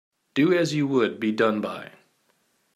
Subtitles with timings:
[0.33, 1.91] Do as you would be done by.